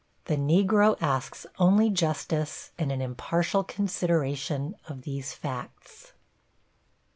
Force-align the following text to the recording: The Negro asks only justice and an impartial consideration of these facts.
The 0.25 0.35
Negro 0.35 0.97
asks 0.99 1.45
only 1.59 1.91
justice 1.91 2.71
and 2.75 2.91
an 2.91 3.01
impartial 3.03 3.63
consideration 3.63 4.75
of 4.87 5.03
these 5.03 5.31
facts. 5.33 6.13